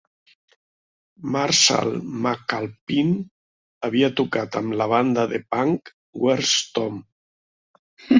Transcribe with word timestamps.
Marshall 1.33 1.91
McAlpine 2.23 3.17
havia 3.89 4.09
tocat 4.21 4.57
amb 4.61 4.73
la 4.83 4.87
banda 4.95 5.27
de 5.35 5.41
punk 5.57 5.93
Where's 6.25 6.55
Tom? 6.79 6.99